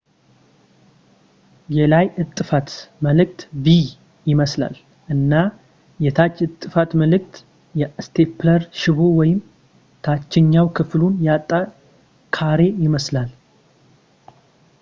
የላይ 1.77 2.05
እጥፋት 2.21 2.69
ምልክት 3.05 3.39
v 3.65 3.75
ይመስላል 4.29 4.75
እና 5.15 5.33
የታች 6.05 6.35
እጥፋት 6.47 6.91
ምልክት 7.01 7.35
የስቴፕለር 7.81 8.61
ሽቦ 8.81 8.99
ወይም 9.19 9.39
ታችኛው 10.07 10.69
ክፍሉን 10.79 11.13
ያጣ 11.29 11.49
ካሬ 12.37 12.59
ይመስላል 12.87 13.29